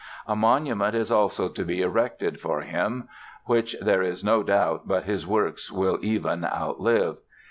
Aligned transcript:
A 0.25 0.35
Monument 0.35 0.95
is 0.95 1.11
also 1.11 1.47
to 1.47 1.63
be 1.63 1.83
erected 1.83 2.39
for 2.41 2.61
him, 2.61 3.07
which 3.45 3.75
there 3.83 4.01
is 4.01 4.23
no 4.23 4.41
doubt 4.41 4.87
but 4.87 5.03
his 5.03 5.27
Works 5.27 5.71
will 5.71 5.99
even 6.01 6.43
outlive. 6.43 7.17